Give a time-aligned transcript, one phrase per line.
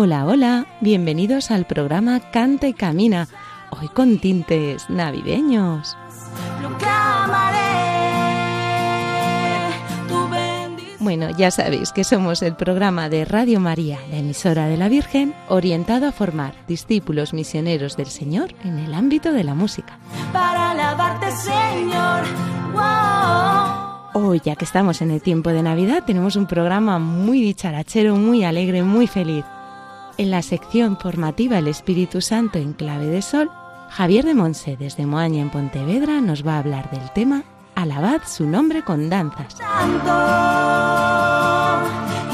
[0.00, 3.26] Hola, hola, bienvenidos al programa Canta y Camina,
[3.70, 5.96] hoy con tintes navideños.
[11.00, 15.34] Bueno, ya sabéis que somos el programa de Radio María, la emisora de la Virgen,
[15.48, 19.98] orientado a formar discípulos misioneros del Señor en el ámbito de la música.
[20.32, 22.22] para alabarte, Señor.
[22.72, 24.22] Wow.
[24.28, 28.44] Hoy, ya que estamos en el tiempo de Navidad, tenemos un programa muy dicharachero, muy
[28.44, 29.44] alegre, muy feliz.
[30.18, 33.52] En la sección formativa El Espíritu Santo en clave de sol,
[33.88, 37.44] Javier de Monse, desde Moaña en Pontevedra, nos va a hablar del tema
[37.76, 39.54] Alabad su nombre con danzas.
[39.54, 40.10] Santo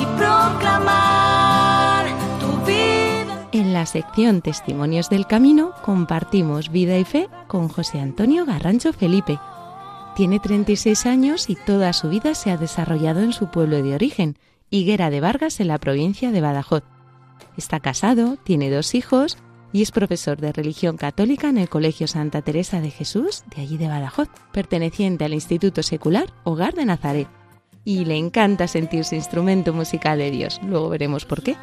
[0.01, 2.07] y proclamar
[2.41, 3.49] tu vida.
[3.53, 9.39] En la sección Testimonios del Camino compartimos vida y fe con José Antonio Garrancho Felipe.
[10.17, 14.39] Tiene 36 años y toda su vida se ha desarrollado en su pueblo de origen,
[14.71, 16.94] Higuera de Vargas, en la provincia de Badajoz.
[17.57, 19.39] Está casado, tiene dos hijos
[19.73, 23.77] y es profesor de religión católica en el Colegio Santa Teresa de Jesús, de allí
[23.77, 27.29] de Badajoz, perteneciente al Instituto Secular Hogar de Nazaret.
[27.85, 30.61] Y le encanta sentirse instrumento musical de Dios.
[30.65, 31.57] Luego veremos por qué.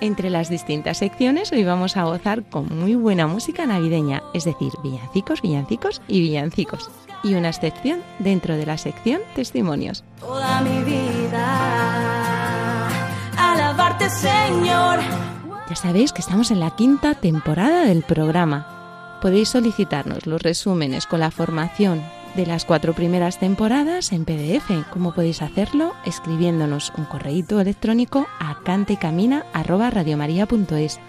[0.00, 4.72] Entre las distintas secciones hoy vamos a gozar con muy buena música navideña, es decir,
[4.82, 6.90] villancicos, villancicos y villancicos.
[7.22, 10.04] Y una excepción dentro de la sección testimonios.
[10.20, 12.88] Toda mi vida.
[13.38, 15.00] Alabarte, Señor.
[15.68, 19.18] Ya sabéis que estamos en la quinta temporada del programa.
[19.22, 22.02] Podéis solicitarnos los resúmenes con la formación
[22.36, 24.70] de las cuatro primeras temporadas en PDF.
[24.90, 25.94] ¿Cómo podéis hacerlo?
[26.04, 31.00] Escribiéndonos un correíto electrónico a cantecamina@radiomaria.es.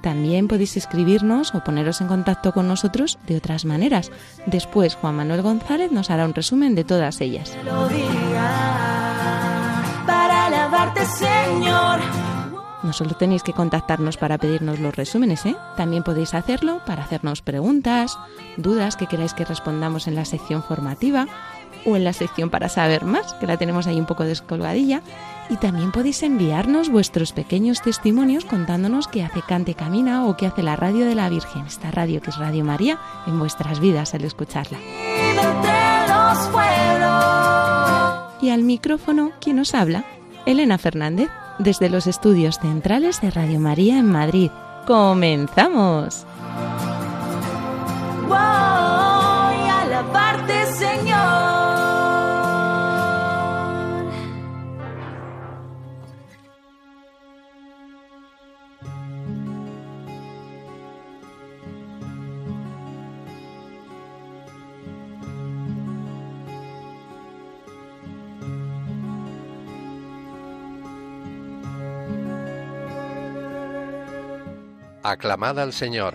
[0.00, 4.10] También podéis escribirnos o poneros en contacto con nosotros de otras maneras.
[4.46, 7.56] Después Juan Manuel González nos hará un resumen de todas ellas.
[12.84, 15.56] No solo tenéis que contactarnos para pedirnos los resúmenes, ¿eh?
[15.74, 18.18] También podéis hacerlo para hacernos preguntas,
[18.58, 21.26] dudas que queráis que respondamos en la sección formativa
[21.86, 25.00] o en la sección para saber más, que la tenemos ahí un poco descolgadilla.
[25.48, 30.62] Y también podéis enviarnos vuestros pequeños testimonios contándonos qué hace Cante Camina o qué hace
[30.62, 34.24] la radio de la Virgen, esta radio que es Radio María, en vuestras vidas al
[34.24, 34.78] escucharla.
[38.42, 40.04] Y al micrófono, ¿quién os habla?
[40.44, 44.50] Elena Fernández, desde los estudios centrales de Radio María en Madrid.
[44.86, 46.26] ¡Comenzamos!
[48.28, 49.03] Voy
[75.06, 76.14] Aclamad al Señor.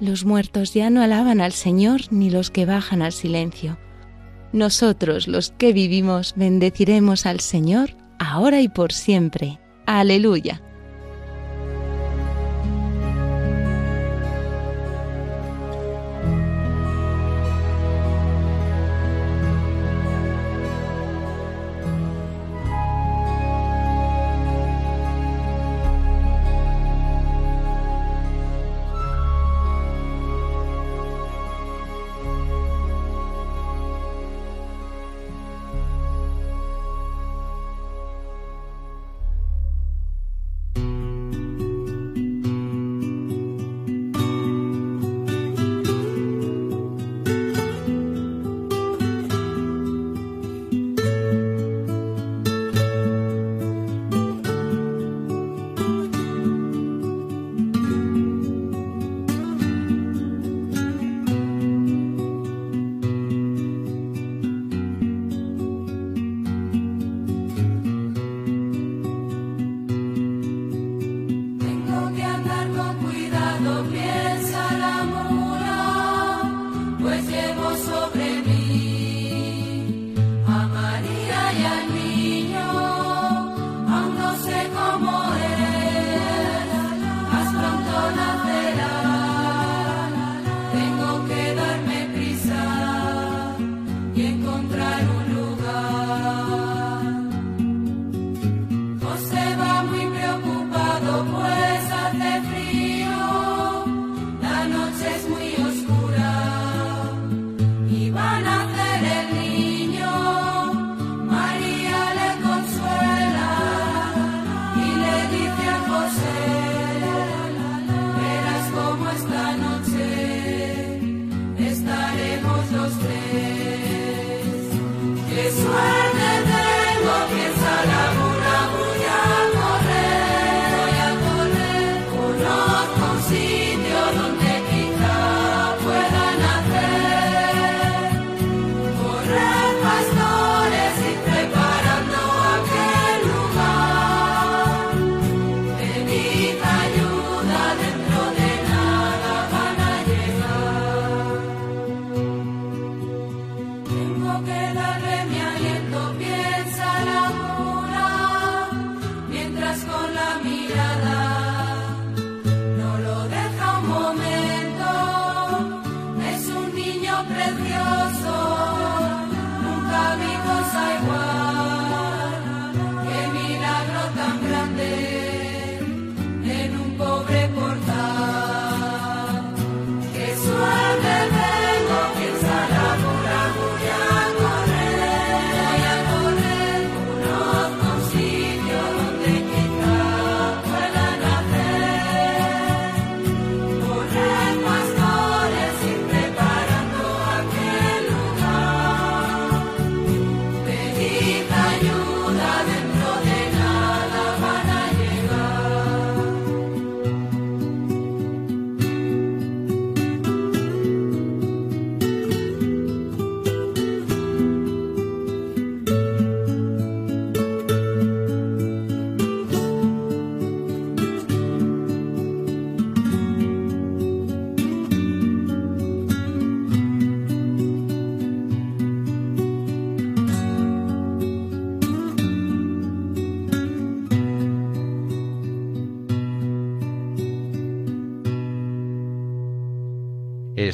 [0.00, 3.78] Los muertos ya no alaban al Señor ni los que bajan al silencio.
[4.56, 9.60] Nosotros, los que vivimos, bendeciremos al Señor ahora y por siempre.
[9.84, 10.62] Aleluya.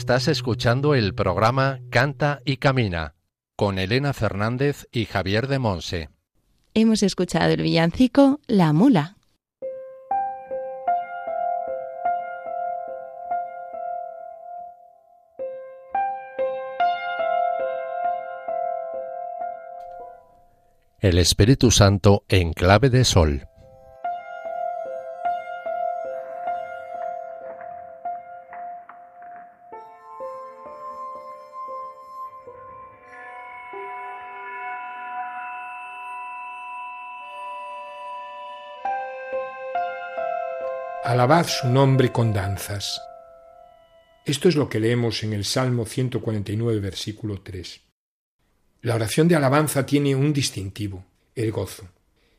[0.02, 3.14] Estás escuchando el programa Canta y Camina
[3.54, 6.10] con Elena Fernández y Javier de Monse.
[6.75, 9.16] Hemos escuchado el villancico La Mula.
[20.98, 23.52] El Espíritu Santo en clave de sol.
[41.22, 43.00] Alabad su nombre con danzas.
[44.24, 47.81] Esto es lo que leemos en el Salmo 149, versículo 3.
[48.81, 51.05] La oración de alabanza tiene un distintivo,
[51.36, 51.86] el gozo.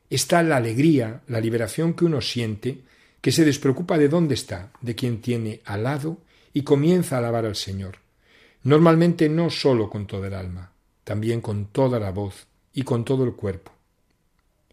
[0.09, 2.81] Está la alegría, la liberación que uno siente,
[3.21, 6.17] que se despreocupa de dónde está, de quien tiene al lado,
[6.51, 7.99] y comienza a alabar al Señor.
[8.63, 10.73] Normalmente no sólo con toda el alma,
[11.05, 13.71] también con toda la voz y con todo el cuerpo.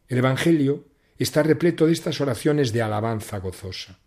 [0.09, 4.00] El Evangelio está repleto de estas oraciones de alabanza gozosa.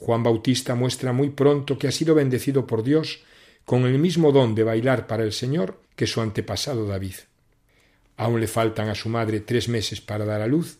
[0.00, 3.20] Juan Bautista muestra muy pronto que ha sido bendecido por Dios
[3.66, 7.16] con el mismo don de bailar para el Señor que su antepasado David.
[8.16, 10.78] Aún le faltan a su madre tres meses para dar a luz,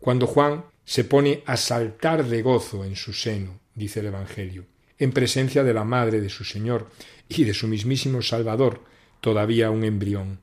[0.00, 4.64] cuando Juan se pone a saltar de gozo en su seno, dice el Evangelio,
[4.98, 6.88] en presencia de la madre de su Señor
[7.28, 8.82] y de su mismísimo Salvador,
[9.20, 10.40] todavía un embrión.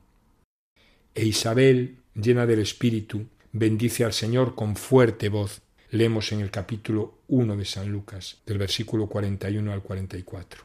[1.16, 5.62] E Isabel, llena del Espíritu, bendice al Señor con fuerte voz.
[5.92, 10.64] Leemos en el capítulo 1 de San Lucas, del versículo 41 al 44.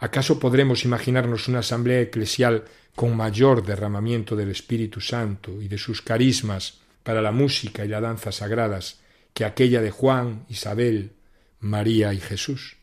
[0.00, 2.64] ¿Acaso podremos imaginarnos una asamblea eclesial
[2.96, 8.00] con mayor derramamiento del Espíritu Santo y de sus carismas para la música y la
[8.00, 8.98] danza sagradas
[9.34, 11.12] que aquella de Juan, Isabel,
[11.60, 12.76] María y Jesús?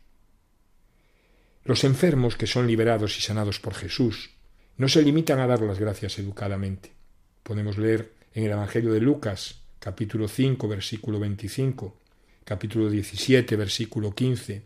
[1.66, 4.30] Los enfermos que son liberados y sanados por Jesús
[4.78, 6.94] no se limitan a dar las gracias educadamente.
[7.44, 11.96] Podemos leer en el Evangelio de Lucas, capítulo 5, versículo 25,
[12.44, 14.64] capítulo 17, versículo 15,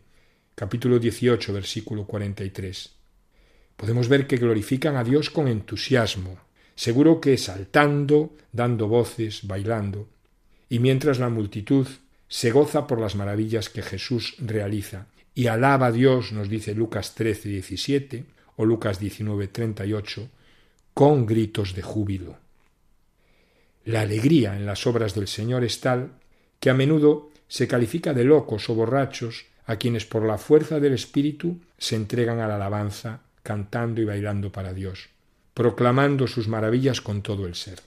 [0.54, 2.90] capítulo 18, versículo 43.
[3.76, 6.38] Podemos ver que glorifican a Dios con entusiasmo,
[6.74, 10.08] seguro que saltando, dando voces, bailando,
[10.70, 11.86] y mientras la multitud
[12.26, 17.14] se goza por las maravillas que Jesús realiza y alaba a Dios, nos dice Lucas
[17.14, 18.24] 13, 17
[18.56, 20.30] o Lucas 19, 38,
[20.94, 22.49] con gritos de júbilo.
[23.84, 26.12] La alegría en las obras del Señor es tal
[26.58, 30.92] que a menudo se califica de locos o borrachos a quienes por la fuerza del
[30.92, 35.08] Espíritu se entregan a la alabanza, cantando y bailando para Dios,
[35.54, 37.80] proclamando sus maravillas con todo el ser.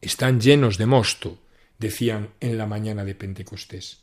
[0.00, 1.38] Están llenos de mosto,
[1.78, 4.02] decían en la mañana de Pentecostés.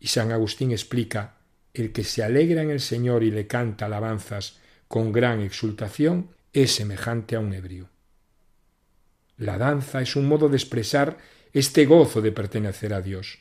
[0.00, 1.36] Y San Agustín explica
[1.72, 6.74] el que se alegra en el Señor y le canta alabanzas con gran exultación es
[6.74, 7.91] semejante a un ebrio.
[9.38, 11.18] La danza es un modo de expresar
[11.52, 13.38] este gozo de pertenecer a Dios.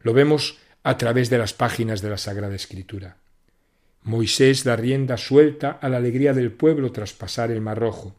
[0.00, 3.16] Lo vemos a través de las páginas de la Sagrada Escritura.
[4.02, 8.14] Moisés da rienda suelta a la alegría del pueblo tras pasar el Mar Rojo,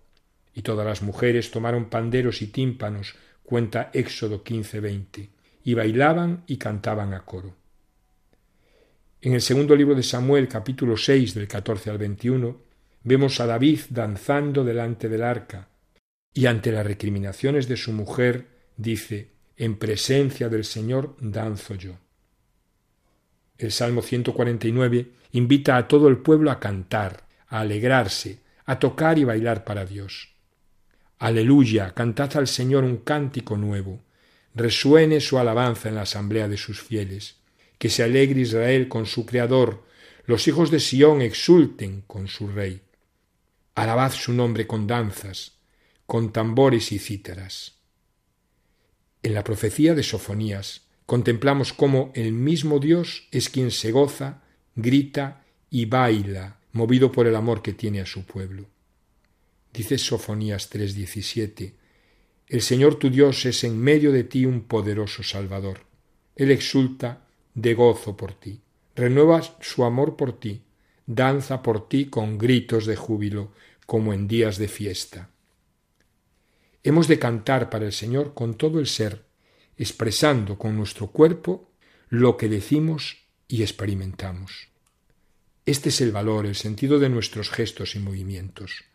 [0.54, 5.30] y todas las mujeres tomaron panderos y tímpanos, cuenta Éxodo 15:20,
[5.64, 7.56] y bailaban y cantaban a coro.
[9.22, 12.62] En el segundo libro de Samuel, capítulo 6, del 14 al 21,
[13.04, 15.68] vemos a David danzando delante del arca,
[16.34, 21.98] y ante las recriminaciones de su mujer, dice, en presencia del Señor danzo yo.
[23.58, 29.26] El Salmo 149 invita a todo el pueblo a cantar, a alegrarse, a tocar y
[29.26, 30.30] bailar para Dios.
[31.18, 34.02] Aleluya, cantad al Señor un cántico nuevo,
[34.56, 37.36] resuene su alabanza en la asamblea de sus fieles,
[37.78, 39.84] que se alegre Israel con su Creador,
[40.26, 42.82] los hijos de Sión exulten con su Rey.
[43.76, 45.59] Alabad su nombre con danzas,
[46.10, 47.76] con tambores y cítaras.
[49.22, 54.42] En la profecía de Sofonías contemplamos cómo el mismo Dios es quien se goza,
[54.76, 58.66] grita y baila, movido por el amor que tiene a su pueblo.
[59.72, 61.74] Dice Sofonías 3:17,
[62.48, 65.82] El Señor tu Dios es en medio de ti un poderoso Salvador.
[66.36, 68.62] Él exulta de gozo por ti,
[68.96, 70.64] renueva su amor por ti,
[71.06, 73.52] danza por ti con gritos de júbilo,
[73.86, 75.30] como en días de fiesta.
[76.84, 79.26] Hemos de cantar para el Señor con todo el ser,
[79.78, 81.72] expresando con nuestro cuerpo
[82.08, 83.18] lo que decimos
[83.48, 84.70] y experimentamos.
[85.66, 88.86] Este es el valor, el sentido de nuestros gestos y movimientos.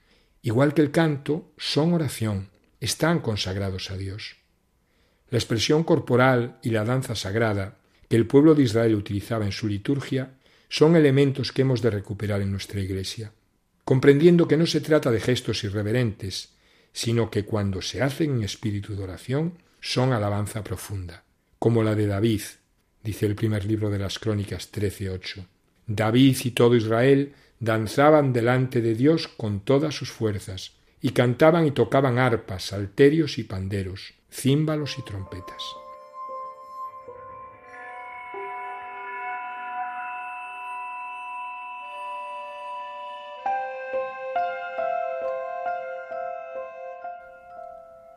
[0.43, 2.51] Igual que el canto, son oración,
[2.81, 4.37] están consagrados a Dios.
[5.29, 9.69] La expresión corporal y la danza sagrada que el pueblo de Israel utilizaba en su
[9.69, 10.39] liturgia
[10.69, 13.33] son elementos que hemos de recuperar en nuestra Iglesia,
[13.85, 16.54] comprendiendo que no se trata de gestos irreverentes,
[16.95, 21.25] sino que cuando se hacen en espíritu de oración son alabanza profunda,
[21.59, 22.41] como la de David,
[23.03, 25.45] dice el primer libro de las Crónicas 13.8.
[25.87, 30.73] David y todo Israel danzaban delante de Dios con todas sus fuerzas,
[31.03, 35.84] y cantaban y tocaban arpas, salterios y panderos, címbalos y trompetas.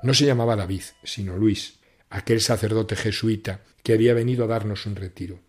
[0.07, 4.95] No se llamaba David, sino Luis, aquel sacerdote jesuita que había venido a darnos un
[4.95, 5.41] retiro.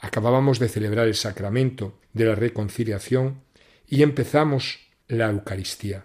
[0.00, 3.42] Acabábamos de celebrar el sacramento de la reconciliación
[3.86, 6.04] y empezamos la Eucaristía.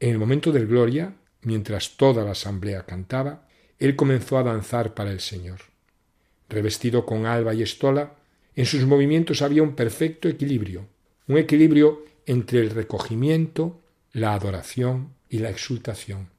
[0.00, 3.46] En el momento del Gloria, mientras toda la asamblea cantaba,
[3.78, 5.60] él comenzó a danzar para el Señor.
[6.48, 8.16] Revestido con alba y estola,
[8.56, 10.88] en sus movimientos había un perfecto equilibrio,
[11.28, 16.36] un equilibrio entre el recogimiento, la adoración y la exultación.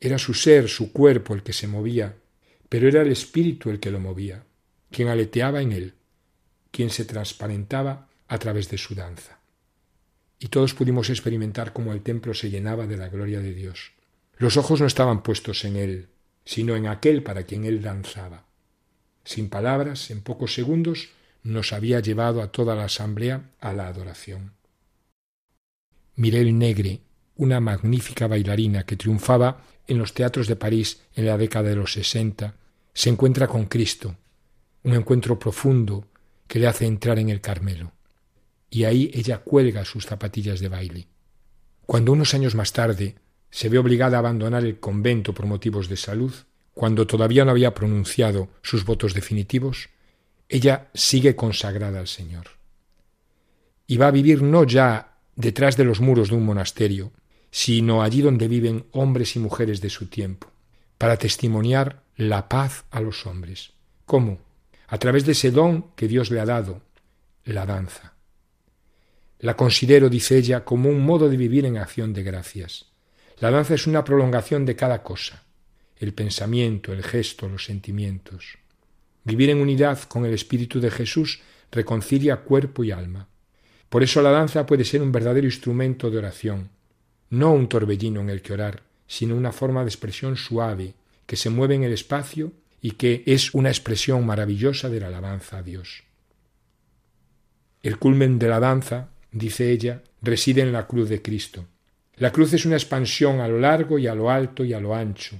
[0.00, 2.16] Era su ser, su cuerpo el que se movía,
[2.68, 4.44] pero era el espíritu el que lo movía,
[4.90, 5.94] quien aleteaba en él,
[6.70, 9.38] quien se transparentaba a través de su danza.
[10.38, 13.92] Y todos pudimos experimentar cómo el templo se llenaba de la gloria de Dios.
[14.36, 16.08] Los ojos no estaban puestos en él,
[16.44, 18.46] sino en aquel para quien él danzaba.
[19.24, 21.10] Sin palabras, en pocos segundos,
[21.42, 24.52] nos había llevado a toda la asamblea a la adoración.
[26.14, 27.00] Mirel Negre,
[27.38, 31.92] una magnífica bailarina que triunfaba en los teatros de París en la década de los
[31.92, 32.56] sesenta,
[32.92, 34.16] se encuentra con Cristo,
[34.82, 36.08] un encuentro profundo
[36.46, 37.92] que le hace entrar en el Carmelo.
[38.70, 41.08] Y ahí ella cuelga sus zapatillas de baile.
[41.86, 43.14] Cuando unos años más tarde
[43.50, 46.34] se ve obligada a abandonar el convento por motivos de salud,
[46.74, 49.88] cuando todavía no había pronunciado sus votos definitivos,
[50.48, 52.46] ella sigue consagrada al Señor.
[53.86, 57.12] Y va a vivir no ya detrás de los muros de un monasterio,
[57.58, 60.46] sino allí donde viven hombres y mujeres de su tiempo,
[60.96, 63.72] para testimoniar la paz a los hombres.
[64.06, 64.38] ¿Cómo?
[64.86, 66.82] A través de ese don que Dios le ha dado,
[67.42, 68.14] la danza.
[69.40, 72.92] La considero, dice ella, como un modo de vivir en acción de gracias.
[73.40, 75.42] La danza es una prolongación de cada cosa,
[75.96, 78.58] el pensamiento, el gesto, los sentimientos.
[79.24, 81.40] Vivir en unidad con el Espíritu de Jesús
[81.72, 83.26] reconcilia cuerpo y alma.
[83.88, 86.77] Por eso la danza puede ser un verdadero instrumento de oración,
[87.30, 90.94] no un torbellino en el que orar, sino una forma de expresión suave,
[91.26, 95.58] que se mueve en el espacio y que es una expresión maravillosa de la alabanza
[95.58, 96.04] a Dios.
[97.82, 101.66] El culmen de la danza, dice ella, reside en la cruz de Cristo.
[102.16, 104.94] La cruz es una expansión a lo largo y a lo alto y a lo
[104.94, 105.36] ancho,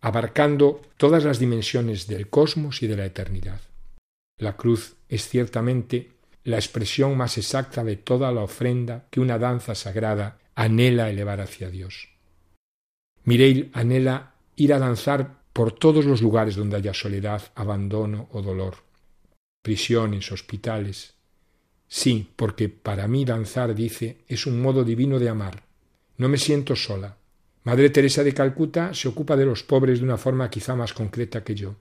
[0.00, 3.60] abarcando todas las dimensiones del cosmos y de la eternidad.
[4.38, 6.10] La cruz es ciertamente
[6.44, 11.70] la expresión más exacta de toda la ofrenda que una danza sagrada anhela elevar hacia
[11.70, 12.08] Dios.
[13.24, 18.76] Mireille anhela ir a danzar por todos los lugares donde haya soledad, abandono o dolor,
[19.62, 21.14] prisiones, hospitales.
[21.88, 25.64] Sí, porque para mí danzar, dice, es un modo divino de amar.
[26.16, 27.16] No me siento sola.
[27.64, 31.44] Madre Teresa de Calcuta se ocupa de los pobres de una forma quizá más concreta
[31.44, 31.76] que yo.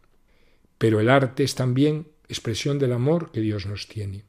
[0.77, 4.25] Pero el arte es también expresión del amor que Dios nos tiene.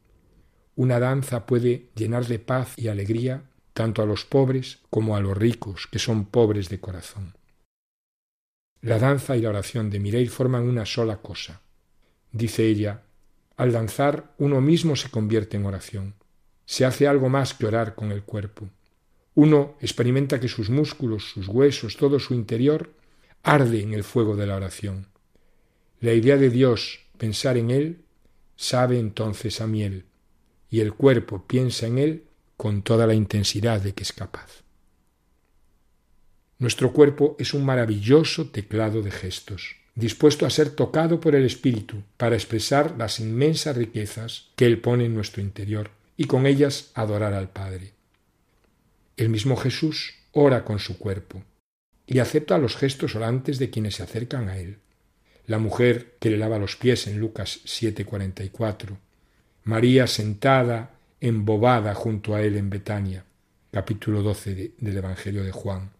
[0.76, 3.42] Una danza puede llenar de paz y alegría
[3.72, 7.34] tanto a los pobres como a los ricos, que son pobres de corazón.
[8.80, 11.62] La danza y la oración de Mireille forman una sola cosa.
[12.32, 13.02] Dice ella,
[13.56, 16.14] al danzar uno mismo se convierte en oración.
[16.64, 18.68] Se hace algo más que orar con el cuerpo.
[19.34, 22.92] Uno experimenta que sus músculos, sus huesos, todo su interior
[23.42, 25.06] arde en el fuego de la oración.
[26.00, 28.04] La idea de Dios, pensar en Él,
[28.56, 30.06] sabe entonces a miel,
[30.70, 32.24] y el cuerpo piensa en Él
[32.62, 34.62] con toda la intensidad de que es capaz.
[36.60, 42.04] Nuestro cuerpo es un maravilloso teclado de gestos, dispuesto a ser tocado por el Espíritu
[42.16, 47.34] para expresar las inmensas riquezas que Él pone en nuestro interior y con ellas adorar
[47.34, 47.94] al Padre.
[49.16, 51.42] El mismo Jesús ora con su cuerpo
[52.06, 54.78] y acepta los gestos orantes de quienes se acercan a Él.
[55.48, 58.98] La mujer que le lava los pies en Lucas 7:44,
[59.64, 63.24] María sentada embobada junto a Él en Betania,
[63.70, 65.90] capítulo 12 del Evangelio de Juan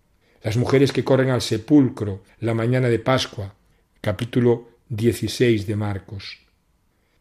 [0.42, 3.54] las mujeres que corren al sepulcro la mañana de Pascua,
[4.00, 6.40] capítulo 16 de Marcos.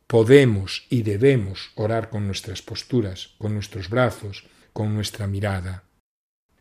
[0.07, 5.83] Podemos y debemos orar con nuestras posturas, con nuestros brazos, con nuestra mirada.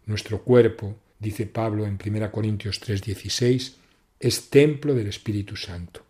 [0.07, 3.77] Nuestro cuerpo, dice Pablo en 1 Corintios 3:16,
[4.21, 6.05] es templo del Espíritu Santo.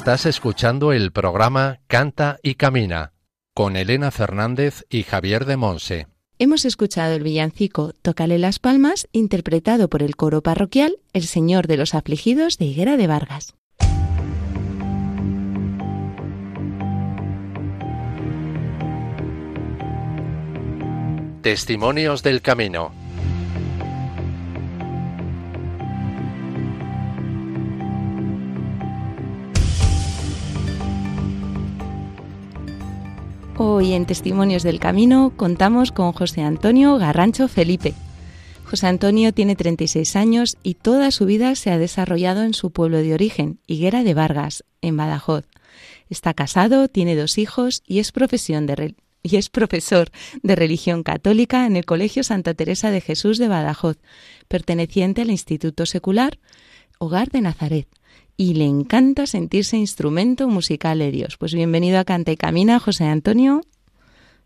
[0.00, 3.12] Estás escuchando el programa Canta y Camina
[3.54, 6.06] con Elena Fernández y Javier de Monse.
[6.38, 11.76] Hemos escuchado el villancico Tócale las palmas, interpretado por el coro parroquial El Señor de
[11.76, 13.54] los Afligidos de Higuera de Vargas.
[21.42, 22.99] Testimonios del Camino.
[33.62, 37.92] Hoy en Testimonios del Camino contamos con José Antonio Garrancho Felipe.
[38.64, 42.96] José Antonio tiene 36 años y toda su vida se ha desarrollado en su pueblo
[42.96, 45.44] de origen, Higuera de Vargas, en Badajoz.
[46.08, 50.08] Está casado, tiene dos hijos y es, profesión de y es profesor
[50.42, 53.98] de religión católica en el Colegio Santa Teresa de Jesús de Badajoz,
[54.48, 56.38] perteneciente al Instituto Secular
[56.98, 57.88] Hogar de Nazaret
[58.40, 61.36] y le encanta sentirse instrumento musical de Dios.
[61.36, 63.60] Pues bienvenido a Canta y Camina, José Antonio.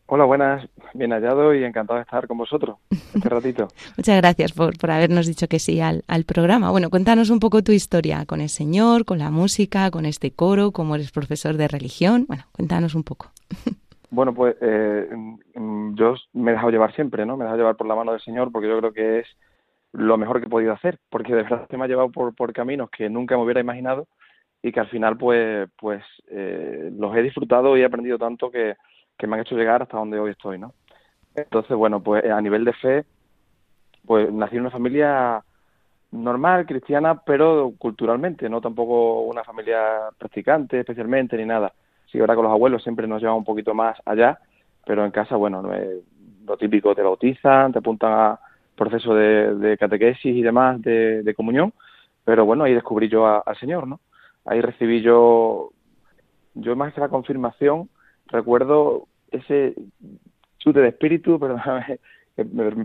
[0.07, 3.69] Hola, buenas, bien hallado y encantado de estar con vosotros este ratito.
[3.97, 6.73] Muchas gracias por, por, habernos dicho que sí al, al, programa.
[6.73, 10.73] Bueno, cuéntanos un poco tu historia con el Señor, con la música, con este coro,
[10.73, 12.25] cómo eres profesor de religión.
[12.27, 13.31] Bueno, cuéntanos un poco.
[14.11, 15.09] Bueno, pues eh,
[15.95, 17.37] yo me he dejado llevar siempre, ¿no?
[17.37, 19.27] Me he dejado llevar por la mano del Señor porque yo creo que es
[19.95, 22.53] lo mejor que he podido hacer, porque de verdad que me ha llevado por, por
[22.53, 24.09] caminos que nunca me hubiera imaginado
[24.61, 28.75] y que al final pues pues eh, los he disfrutado y he aprendido tanto que,
[29.17, 30.75] que, me han hecho llegar hasta donde hoy estoy, ¿no?
[31.37, 33.05] Entonces, bueno, pues a nivel de fe,
[34.05, 35.45] pues nací en una familia
[36.11, 41.73] normal, cristiana, pero culturalmente, no tampoco una familia practicante especialmente ni nada.
[42.11, 44.39] Sí, ahora con los abuelos siempre nos lleva un poquito más allá,
[44.85, 45.89] pero en casa, bueno, no es
[46.45, 48.41] lo típico, te bautizan, te apuntan a
[48.77, 51.73] proceso de, catequesis y demás de, comunión,
[52.25, 54.01] pero bueno, ahí descubrí yo al Señor, ¿no?
[54.45, 55.71] Ahí recibí yo,
[56.55, 57.89] yo más que la confirmación,
[58.27, 59.75] recuerdo ese
[60.59, 61.99] chute de espíritu, perdóname,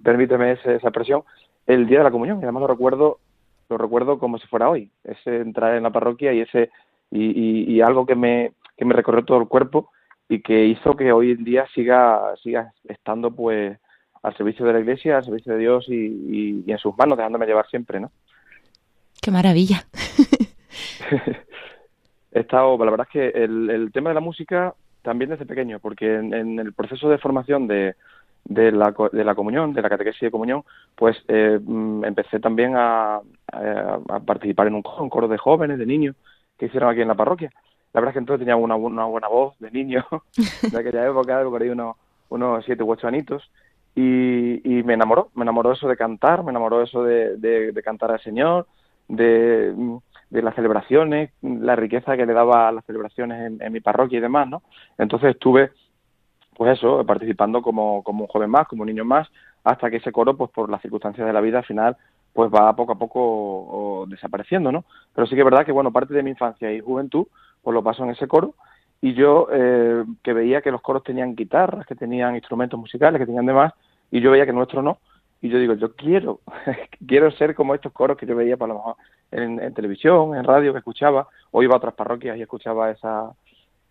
[0.04, 1.24] permíteme esa, esa expresión,
[1.68, 3.20] el día de la comunión, y además lo recuerdo,
[3.70, 6.72] lo recuerdo como si fuera hoy, ese entrar en la parroquia y ese,
[7.12, 9.92] y, y algo que me, que me recorrió todo el cuerpo
[10.30, 13.78] y que hizo que hoy en día siga, siga estando pues
[14.22, 17.68] al servicio de la Iglesia, al servicio de Dios y, en sus manos, dejándome llevar
[17.68, 18.12] siempre, ¿no?
[19.22, 19.86] ¡Qué maravilla!
[22.32, 26.16] He estado, la verdad es que el, tema de la música también desde pequeño, porque
[26.16, 27.96] en, el proceso de formación de,
[28.46, 30.64] de, la, de la comunión, de la catequesis de comunión,
[30.96, 36.16] pues eh, mm, empecé también a, a, participar en un coro, de jóvenes, de niños,
[36.58, 37.52] que hicieron aquí en la parroquia.
[37.94, 40.06] La verdad es que entonces tenía una, una buena voz de niño,
[40.72, 41.96] de aquella época, por ahí unos,
[42.30, 43.50] unos siete u ocho anitos,
[43.96, 48.68] y, me enamoró, me enamoró eso de cantar, me enamoró eso de, cantar al Señor,
[49.08, 49.74] de,
[50.30, 54.48] las celebraciones, la riqueza que le daba a las celebraciones en, mi parroquia y demás,
[54.48, 54.62] ¿no?
[54.98, 55.72] Entonces estuve,
[56.56, 59.28] pues eso, participando como, como un joven más, como un niño más,
[59.64, 61.98] hasta que ese coro, pues por las circunstancias de la vida, al final,
[62.34, 64.86] pues va poco a poco desapareciendo, ¿no?
[65.14, 67.28] Pero sí que es verdad que, bueno, parte de mi infancia y juventud,
[67.62, 68.54] pues lo paso en ese coro,
[69.02, 73.26] y yo eh, que veía que los coros tenían guitarras, que tenían instrumentos musicales, que
[73.26, 73.74] tenían demás,
[74.12, 74.98] y yo veía que nuestro no,
[75.42, 76.42] y yo digo, yo quiero,
[77.08, 78.96] quiero ser como estos coros que yo veía por lo mejor
[79.32, 83.32] en, televisión, en radio, que escuchaba, o iba a otras parroquias y escuchaba esa,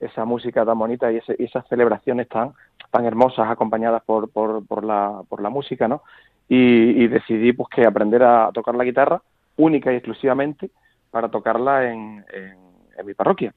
[0.01, 2.53] esa música tan bonita y, esas celebraciones tan,
[2.91, 6.03] tan hermosas acompañadas por, por, por, la, por la música, ¿no?
[6.49, 9.23] Y, decidí pues que aprender a tocar la guitarra
[9.57, 10.71] única y exclusivamente
[11.11, 13.55] para tocarla en, en, mi parroquia,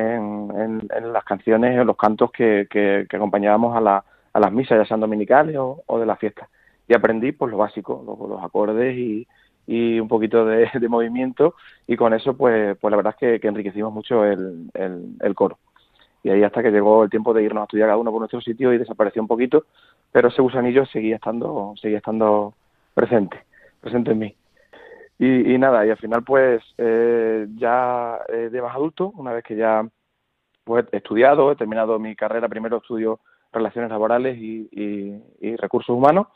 [0.00, 5.00] en, las canciones, en los cantos que, acompañábamos a la, a las misas, ya sean
[5.00, 6.48] dominicales o, de la fiesta.
[6.88, 9.26] Y aprendí pues lo básico, los, acordes y,
[10.00, 11.54] un poquito de, movimiento
[11.86, 15.58] y con eso pues, pues la verdad es que, enriquecimos mucho el, el, coro.
[16.22, 18.40] Y ahí hasta que llegó el tiempo de irnos a estudiar cada uno por nuestro
[18.40, 19.64] sitio y desapareció un poquito,
[20.12, 22.54] pero ese gusanillo seguía estando, seguía estando
[22.94, 23.44] presente,
[23.80, 24.36] presente en mí.
[25.22, 29.54] Y, nada, y al final pues eh, ya eh, de más adulto, una vez que
[29.54, 29.86] ya
[30.64, 33.20] pues, he estudiado, he terminado mi carrera, primero estudio
[33.52, 36.28] relaciones laborales y, recursos humanos.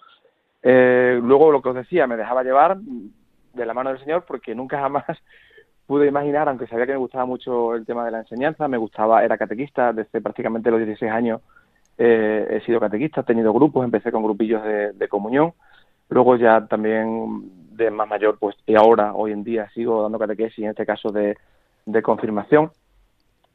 [0.63, 4.55] Eh, luego, lo que os decía, me dejaba llevar de la mano del Señor porque
[4.55, 5.05] nunca jamás
[5.87, 9.25] pude imaginar, aunque sabía que me gustaba mucho el tema de la enseñanza, me gustaba,
[9.25, 11.41] era catequista, desde prácticamente los 16 años
[11.97, 15.55] eh, he sido catequista, he tenido grupos, empecé con grupillos de, comunión,
[16.11, 20.65] luego ya también de más mayor, pues y ahora, hoy en día, sigo dando catequesis,
[20.65, 21.37] en este caso de,
[22.03, 22.71] confirmación,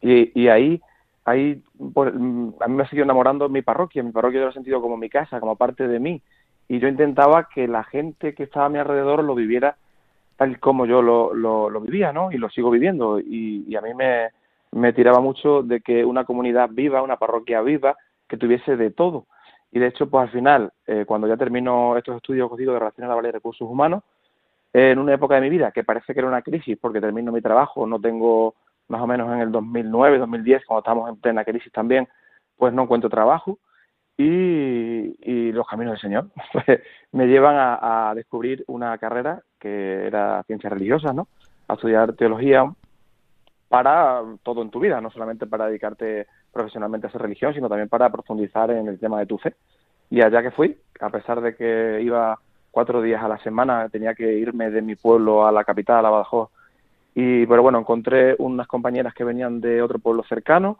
[0.01, 0.81] y, y ahí
[1.25, 4.53] ahí mm, a mí me ha seguido enamorando mi parroquia, mi parroquia yo lo he
[4.53, 6.21] sentido como mi casa, como parte de mí,
[6.67, 9.77] y yo intentaba que la gente que estaba a mi alrededor lo viviera
[10.37, 12.31] tal como yo lo, lo, vivía, ¿no?
[12.31, 14.29] Y lo sigo viviendo, y, a mí me,
[14.71, 19.25] me tiraba mucho de que una comunidad viva, una parroquia viva, que tuviese de todo.
[19.71, 23.09] Y de hecho, pues al final, eh, cuando ya termino estos estudios digo, de Relaciones
[23.09, 24.03] Laborales y Recursos Humanos,
[24.73, 27.41] en una época de mi vida que parece que era una crisis porque termino mi
[27.41, 28.55] trabajo, no tengo
[28.87, 32.07] más o menos en el 2009, 2010, cuando estábamos en plena crisis también,
[32.57, 33.59] pues no encuentro trabajo
[34.17, 40.05] y, y los caminos del Señor pues, me llevan a, a, descubrir una carrera que
[40.07, 41.27] era ciencias religiosas, ¿no?
[41.67, 42.71] A estudiar teología
[43.69, 48.09] para todo en tu vida, no solamente para dedicarte profesionalmente esa religión, sino también para
[48.09, 49.55] profundizar en el tema de tu fe.
[50.09, 52.37] Y allá que fui, a pesar de que iba
[52.71, 56.09] cuatro días a la semana, tenía que irme de mi pueblo a la capital, a
[56.09, 56.49] Badajoz,
[57.15, 60.77] y pero bueno, encontré unas compañeras que venían de otro pueblo cercano,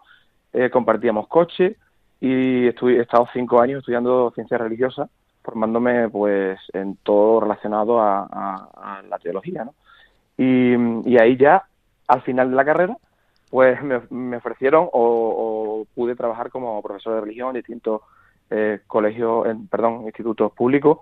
[0.54, 1.78] eh, compartíamos coche
[2.22, 5.10] y he estado cinco años estudiando ciencias religiosas,
[5.44, 9.74] formándome pues en todo relacionado a, la teología, ¿no?
[10.38, 11.64] Y ahí ya
[12.08, 12.98] al final de la carrera,
[13.50, 18.02] pues me, me ofrecieron o, pude trabajar como profesor de religión en distintos
[18.50, 21.00] eh, colegios, en, perdón, institutos públicos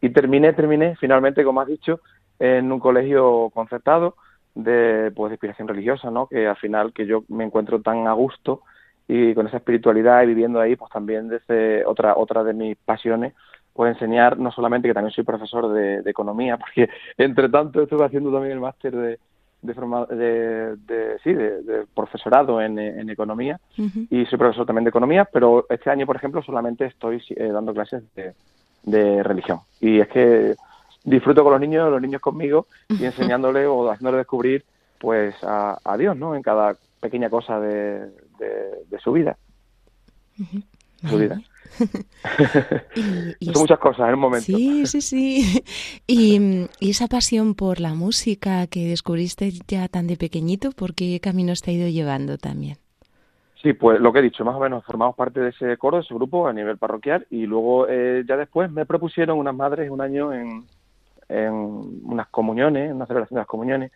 [0.00, 2.00] y terminé, terminé finalmente, como has dicho,
[2.38, 4.16] en un colegio concertado
[4.54, 6.26] de pues de inspiración religiosa, ¿no?
[6.26, 8.62] Que al final que yo me encuentro tan a gusto
[9.08, 13.34] y con esa espiritualidad y viviendo ahí, pues también desde otra otra de mis pasiones,
[13.72, 18.04] pues enseñar no solamente que también soy profesor de, de economía, porque entre tanto estuve
[18.04, 19.18] haciendo también el máster de,
[19.62, 24.06] de, forma, de, de, sí, de, de profesorado en, en economía uh -huh.
[24.10, 27.72] y soy profesor también de economía, pero este año, por ejemplo, solamente estoy eh, dando
[27.72, 28.34] clases de,
[28.82, 29.60] de religión.
[29.80, 30.54] Y es que
[31.04, 34.64] disfruto con los niños, los niños conmigo y enseñándoles o haciéndoles descubrir
[34.98, 36.34] pues a, a, Dios, ¿no?
[36.34, 38.06] En cada pequeña cosa de,
[38.38, 38.50] de,
[38.88, 39.36] de su vida.
[40.38, 40.62] Uh -huh.
[41.10, 41.40] Su vida.
[42.96, 44.44] y, y Son muchas cosas en un momento.
[44.44, 45.64] Sí, sí, sí.
[46.06, 51.20] Y, y, esa pasión por la música que descubriste ya tan de pequeñito, ¿por qué
[51.20, 52.76] caminos te ha ido llevando también?
[53.62, 56.02] Sí, pues lo que he dicho, más o menos formamos parte de ese coro, de
[56.02, 60.00] ese grupo a nivel parroquial y luego eh, ya después me propusieron unas madres un
[60.00, 60.64] año en,
[61.28, 61.52] en
[62.04, 63.92] unas comuniones, en una celebración de las comuniones.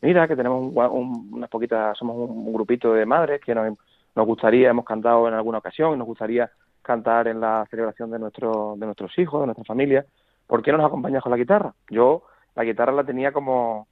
[0.00, 3.76] Mira, que tenemos un, un, unas poquitas, somos un, un, grupito de madres que nos,
[4.16, 6.50] nos gustaría, hemos cantado en alguna ocasión, nos gustaría
[6.90, 10.04] cantar en la celebración de, nuestro, de nuestros hijos, de nuestra familia.
[10.46, 11.72] ¿Por qué no nos acompañas con la guitarra?
[11.88, 12.24] Yo
[12.56, 13.86] la guitarra la tenía como,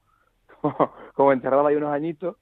[1.14, 2.36] como enterrada ahí unos añitos,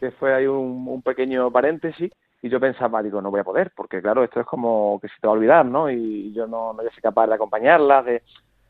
[0.00, 3.70] que fue ahí un, un pequeño paréntesis y yo pensaba, digo, no voy a poder,
[3.76, 5.90] porque claro, esto es como que se te va a olvidar, ¿no?
[5.90, 8.22] Y yo no, no voy a ser capaz de acompañarlas, de,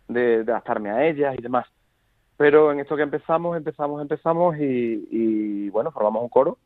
[0.09, 1.67] de, de adaptarme a ellas y demás.
[2.37, 6.59] Pero en esto que empezamos, empezamos, empezamos y, y bueno, formamos un coro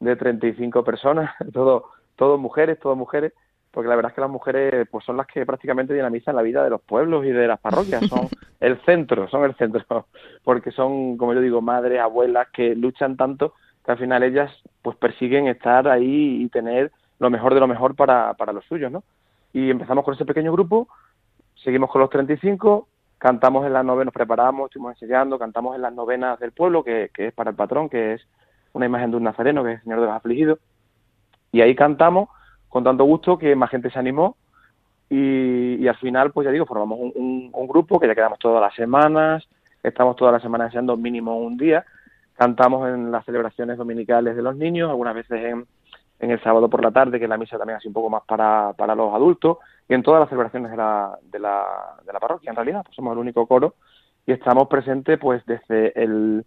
[0.00, 3.32] de 35 personas, todo, todo mujeres, todas mujeres,
[3.72, 6.62] porque la verdad es que las mujeres pues son las que prácticamente dinamizan la vida
[6.62, 8.28] de los pueblos y de las parroquias, son
[8.60, 10.06] el centro, son el centro,
[10.44, 13.54] porque son, como yo digo, madres, abuelas que luchan tanto
[13.84, 14.50] que al final ellas
[14.82, 18.92] pues persiguen estar ahí y tener lo mejor de lo mejor para, para los suyos,
[18.92, 19.02] ¿no?
[19.52, 20.88] Y empezamos con ese pequeño grupo,
[21.56, 25.92] seguimos con los 35, cantamos en las novenas, nos preparamos, estuvimos ensayando, cantamos en las
[25.92, 28.22] novenas del pueblo, que, que es para el patrón, que es
[28.72, 30.58] una imagen de un nazareno, que es el Señor de los Afligidos,
[31.52, 32.28] y ahí cantamos
[32.72, 34.34] con tanto gusto que más gente se animó
[35.10, 39.46] y, al final, pues ya digo, formamos un, grupo que ya quedamos todas las semanas,
[39.82, 41.84] estamos todas las semanas ensayando mínimo un día,
[42.34, 45.52] cantamos en las celebraciones dominicales de los niños, algunas veces
[46.18, 48.72] en, el sábado por la tarde, que la misa también así un poco más para,
[48.72, 52.48] para los adultos, y en todas las celebraciones de la, de la, de la parroquia,
[52.48, 53.74] en realidad, pues somos el único coro,
[54.24, 56.46] y estamos presentes pues desde el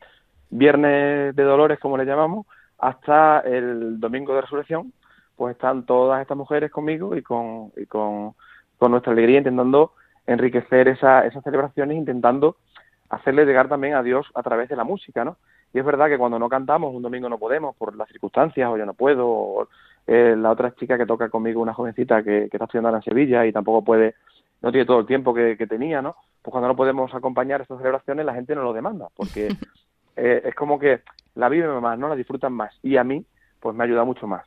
[0.50, 2.48] viernes de Dolores, como le llamamos,
[2.80, 4.92] hasta el domingo de Resurrección,
[5.36, 8.34] pues están todas estas mujeres conmigo y con, y con,
[8.78, 9.92] con nuestra alegría intentando
[10.28, 12.58] enriquecer esa, esas celebraciones, intentando
[13.10, 15.38] hacerle llegar también a Dios a través de la música, ¿no?
[15.74, 18.78] Y es verdad que cuando no cantamos, un domingo no podemos por las circunstancias, o
[18.78, 19.68] yo no puedo, o
[20.08, 23.46] eh, la otra chica que toca conmigo, una jovencita que, que está estudiando en Sevilla
[23.46, 24.16] y tampoco puede,
[24.62, 26.16] no tiene todo el tiempo que, que tenía, ¿no?
[26.42, 29.50] Pues cuando no podemos acompañar estas celebraciones, la gente nos lo demanda, porque
[30.16, 31.02] eh, es como que
[31.36, 32.08] la viven más, ¿no?
[32.08, 32.74] La disfrutan más.
[32.82, 33.26] Y a mí,
[33.60, 34.46] pues me ayuda mucho más.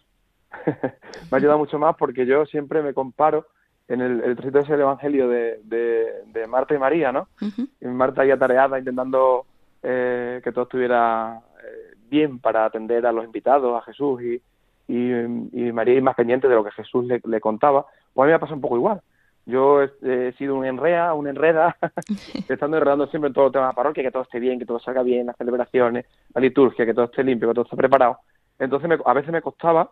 [1.31, 3.47] Me ayuda mucho más porque yo siempre me comparo
[3.89, 7.29] en el, el trocito ese del Evangelio de, de, de Marta y María, ¿no?
[7.41, 7.69] Uh -huh.
[7.81, 9.47] Y Marta ahí atareada intentando
[9.83, 14.43] eh, que todo estuviera eh, bien para atender a los invitados, a Jesús, y,
[14.89, 15.13] y,
[15.53, 17.87] y María ir más pendiente de lo que Jesús le, le, contaba.
[18.13, 19.01] Pues a mí me pasa un poco igual.
[19.47, 21.75] Yo he, he sido un enrea, un enreda,
[22.49, 24.67] estando enredando siempre en todo el tema de la parroquia, que todo esté bien, que
[24.67, 28.19] todo salga bien, las celebraciones, la liturgia, que todo esté limpio, que todo esté preparado.
[28.59, 29.91] Entonces me, a veces me costaba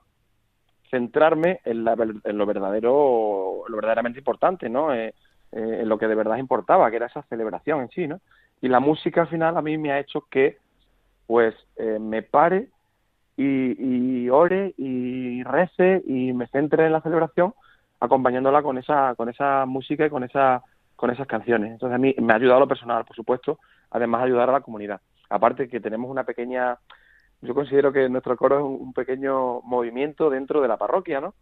[0.91, 4.95] centrarme en, la, en lo verdadero, lo verdaderamente importante, ¿no?
[4.95, 5.15] Eh,
[5.53, 8.21] eh, en lo que de verdad importaba, que era esa celebración en sí, ¿no?
[8.61, 10.59] Y la música al final a mí me ha hecho que,
[11.27, 12.69] pues, eh, me pare
[13.37, 17.55] y, ore y rece y me centre en la celebración
[18.01, 20.63] acompañándola con esa con esa música y con esa
[20.97, 21.73] con esas canciones.
[21.73, 23.59] Entonces a mí me ha ayudado a lo personal, por supuesto,
[23.91, 25.01] además de ayudar a la comunidad.
[25.29, 26.79] Aparte que tenemos una pequeña,
[27.43, 31.35] yo considero que nuestro coro es un, pequeño movimiento dentro de la parroquia, ¿no?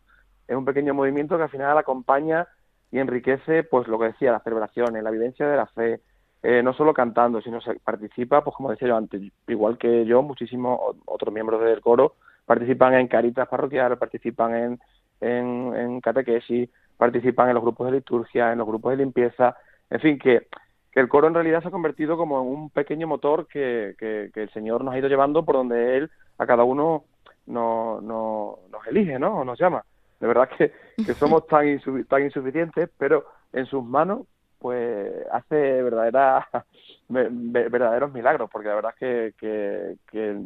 [0.46, 2.46] Es un pequeño movimiento que al final acompaña
[2.90, 6.00] y enriquece, pues lo que decía, las celebraciones, la vivencia de la fe,
[6.42, 10.22] eh, no solo cantando, sino se participa, pues como decía yo antes, igual que yo,
[10.22, 14.80] muchísimos otros miembros del coro participan en caritas parroquiales, participan en,
[15.20, 19.56] en, en catequesis, participan en los grupos de liturgia, en los grupos de limpieza,
[19.88, 20.48] en fin, que,
[20.94, 24.30] que el coro en realidad se ha convertido como en un pequeño motor que, que,
[24.32, 27.04] el Señor nos ha ido llevando por donde Él a cada uno
[27.46, 29.40] no, no, nos elige, ¿no?
[29.40, 29.84] O nos llama.
[30.20, 30.72] De verdad que,
[31.04, 34.20] que somos tan, tan insuficientes, pero en sus manos
[34.60, 36.48] pues hace verdadera,
[37.08, 40.38] verdaderos milagros, porque la verdad es que, que,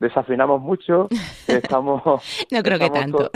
[0.00, 1.08] desafinamos mucho,
[1.46, 2.02] estamos...
[2.50, 3.30] no creo que tanto.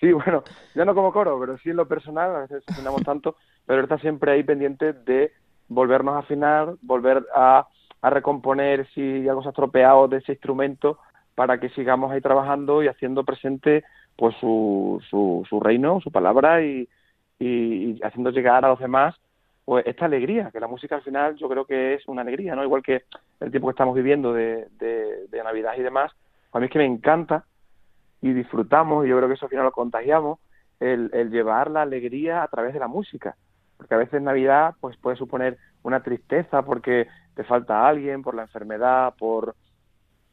[0.00, 0.42] Sí, bueno,
[0.74, 3.98] ya no como coro, pero sí en lo personal, a veces desafinamos tanto, pero está
[3.98, 5.32] siempre ahí pendiente de
[5.70, 7.66] volvernos a afinar, volver a,
[8.02, 10.98] recomponer si algo se ha estropeado de ese instrumento
[11.34, 13.84] para que sigamos ahí trabajando y haciendo presente
[14.16, 16.88] pues su, su, su reino, su palabra y,
[17.38, 19.14] y, haciendo llegar a los demás
[19.66, 22.64] pues esta alegría, que la música al final yo creo que es una alegría, ¿no?
[22.64, 23.04] Igual que
[23.38, 26.10] el tiempo que estamos viviendo de, de, Navidad y demás,
[26.52, 27.44] a mí es que me encanta
[28.20, 30.40] y disfrutamos, y yo creo que eso al final lo contagiamos,
[30.80, 33.36] el, el llevar la alegría a través de la música,
[33.80, 38.42] porque a veces Navidad pues puede suponer una tristeza porque te falta alguien, por la
[38.42, 39.54] enfermedad, por,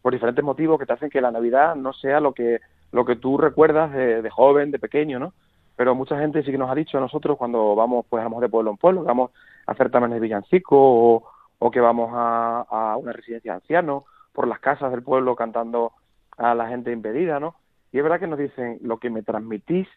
[0.02, 2.60] por diferentes motivos que te hacen que la Navidad no sea lo que,
[2.92, 5.34] lo que tú recuerdas de, de joven, de pequeño, ¿no?
[5.78, 8.50] pero mucha gente sí que nos ha dicho a nosotros cuando vamos, pues vamos de
[8.50, 9.32] pueblo en pueblo, vamos
[9.66, 11.24] a hacer también de villancico o,
[11.58, 15.94] o que vamos a, a, una residencia de ancianos, por las casas del pueblo cantando
[16.38, 17.56] a la gente impedida, ¿no?
[17.94, 19.88] Y es verdad que nos dicen, lo que me transmitís,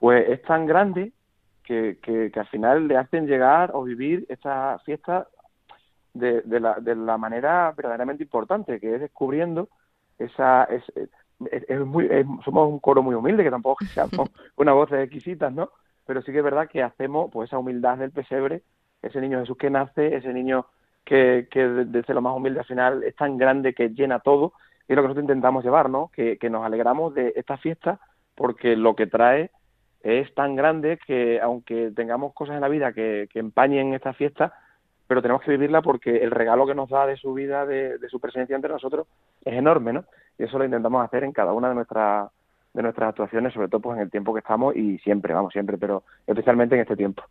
[0.00, 1.12] pues es tan grande
[1.66, 5.26] que, que, al final le hacen llegar o vivir esta fiesta
[6.14, 9.68] de, de, la, de la manera verdaderamente importante, que es descubriendo
[10.18, 10.82] esa, es,
[11.50, 12.08] es, muy,
[12.44, 15.70] somos un coro muy humilde, que tampoco seamos una voz exquisitas, ¿no?
[16.06, 18.62] Pero sí que es verdad que hacemos pues esa humildad del pesebre,
[19.02, 20.66] ese niño Jesús que nace, ese niño
[21.04, 24.52] que, que desde lo más humilde al final es tan grande que llena todo,
[24.88, 26.10] y es lo que nosotros intentamos llevar, ¿no?
[26.14, 27.98] Que, que nos alegramos de esta fiesta
[28.36, 29.50] porque lo que trae
[30.06, 34.52] es tan grande que aunque tengamos cosas en la vida que, que empañen esta fiesta,
[35.06, 38.20] pero tenemos que vivirla porque el regalo que nos da de su vida, de, su
[38.20, 39.06] presencia entre nosotros,
[39.44, 40.04] es enorme, ¿no?
[40.38, 42.30] Y eso lo intentamos hacer en cada una de nuestras
[42.74, 45.78] de nuestras actuaciones, sobre todo pues en el tiempo que estamos y siempre, vamos, siempre,
[45.78, 47.22] pero especialmente en este tiempo.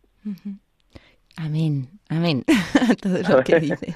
[1.36, 3.94] Amén, amén, a todo lo que dices.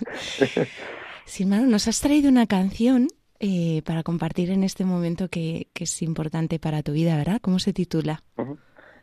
[1.24, 3.08] Silmano, nos has traído una canción
[3.40, 7.40] eh, para compartir en este momento que, que, es importante para tu vida, ¿verdad?
[7.40, 8.22] ¿Cómo se titula?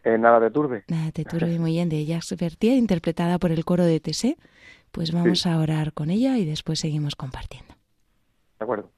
[0.07, 0.85] Eh, nada de turbe.
[0.87, 4.37] Nada de turbe, muy bien, de Jacques Bertier, interpretada por el coro de Tessé.
[4.93, 7.75] Pues vamos a orar con ella y después seguimos compartiendo.
[8.57, 8.89] De acuerdo.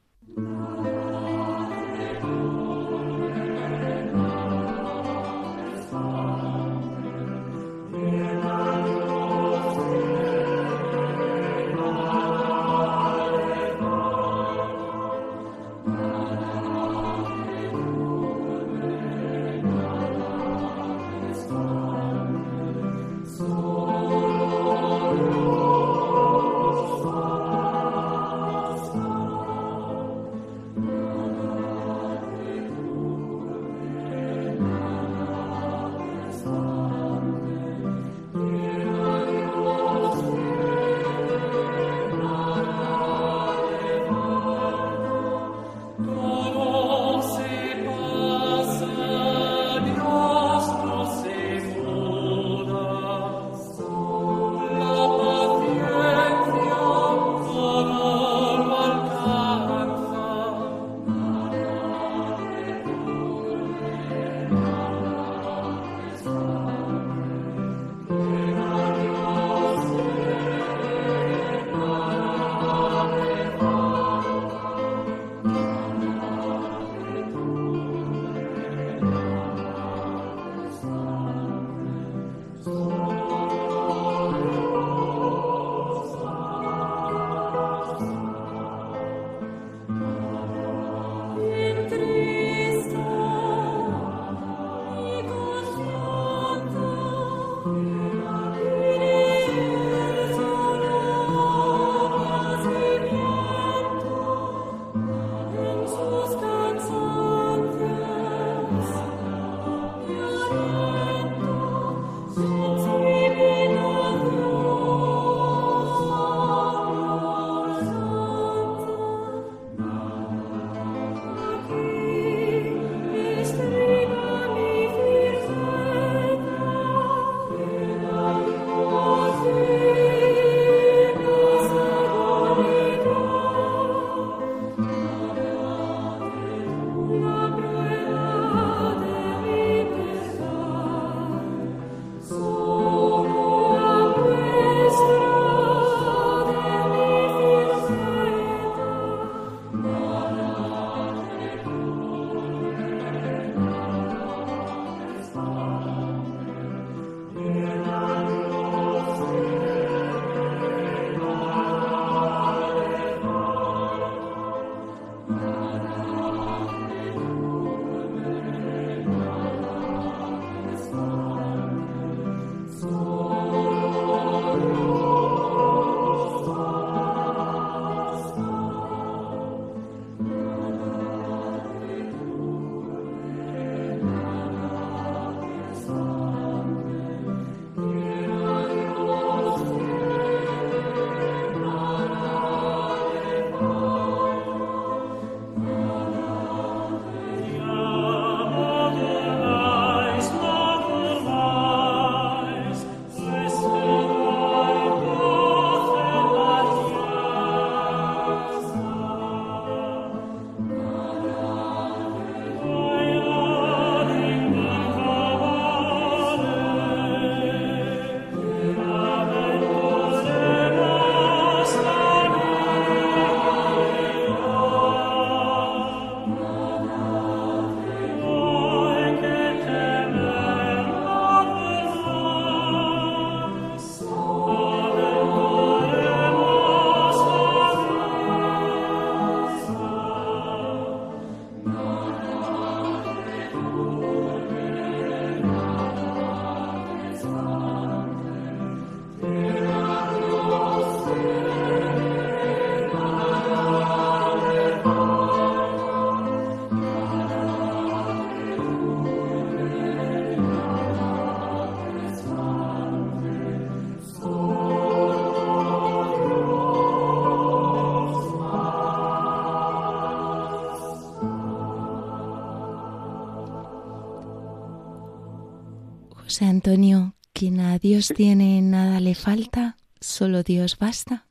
[276.39, 281.25] José Antonio, quien a Dios tiene nada le falta, solo Dios basta.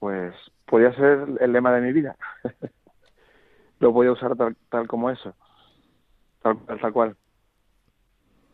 [0.00, 0.34] Pues
[0.66, 2.16] podría ser el lema de mi vida.
[3.78, 5.34] Lo voy a usar tal, como eso,
[6.42, 7.16] tal, tal cual.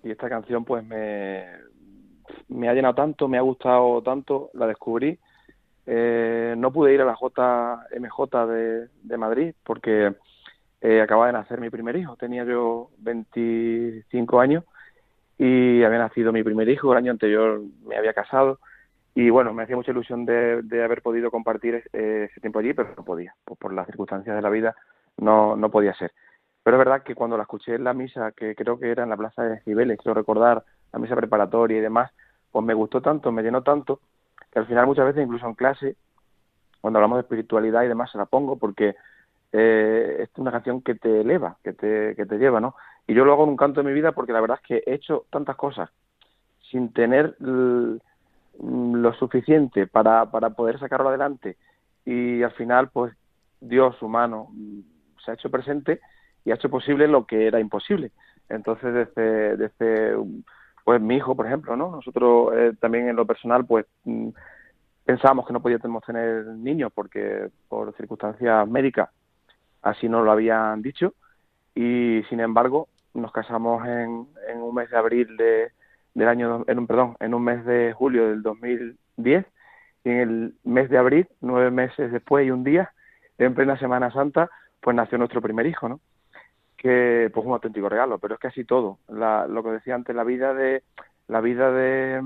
[0.05, 1.47] Y esta canción pues me,
[2.49, 5.19] me ha llenado tanto, me ha gustado tanto, la descubrí.
[5.87, 10.15] Eh, no pude ir a la JMJ de, de Madrid porque
[10.83, 12.17] eh, acababa de nacer mi primer hijo.
[12.17, 14.65] Tenía yo 25 años
[15.39, 16.93] y había nacido mi primer hijo.
[16.93, 18.59] El año anterior me había casado
[19.15, 22.95] y bueno, me hacía mucha ilusión de, haber podido compartir eh, ese tiempo allí, pero
[22.97, 23.35] no podía.
[23.45, 24.77] Pues por las circunstancias de la vida
[25.17, 26.13] no, no podía ser.
[26.63, 29.11] Pero es verdad que cuando la escuché en la misa, que creo que era en
[29.11, 32.11] la plaza de Cibeles, quiero recordar, la misa preparatoria y demás,
[32.51, 34.01] pues me gustó tanto, me llenó tanto,
[34.51, 35.97] que al final muchas veces, incluso en clase,
[36.81, 38.97] cuando hablamos de espiritualidad y demás, se la pongo porque
[39.53, 42.75] eh, es una canción que te eleva, que te, que te lleva, ¿no?
[43.07, 44.91] Y yo lo hago en un canto de mi vida porque la verdad es que
[44.91, 45.91] he hecho tantas cosas
[46.71, 51.57] sin tener lo suficiente para, para poder sacarlo adelante
[52.07, 53.13] y al final, pues
[53.61, 54.49] Dios humano
[55.25, 56.01] se ha hecho presente
[56.45, 58.13] y ha hecho posible lo que era imposible.
[58.49, 60.17] Entonces, desde, desde
[60.85, 61.91] pues mi hijo, por ejemplo, ¿no?
[61.91, 64.29] Nosotros eh, también en lo personal, pues mm,
[65.05, 69.11] pensábamos que no podíamos tener niños porque por circunstancias médicas
[69.83, 71.15] así nos lo habían dicho
[71.75, 75.73] y sin embargo nos casamos en, en un mes de abril de,
[76.15, 79.47] del año, en perdón, en un mes de julio del 2010
[80.05, 82.93] y en el mes de abril, nueve meses después y un día,
[83.39, 84.51] en plena Semana Santa,
[84.81, 86.01] pues nació nuestro primer hijo, ¿no?
[86.77, 88.99] que pues un auténtico regalo, pero es casi todo.
[89.09, 90.83] lo que decía antes, la vida de
[91.29, 92.23] la vida de,